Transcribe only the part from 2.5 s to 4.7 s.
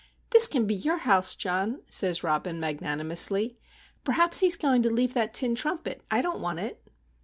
magnanimously. "Perhaps he's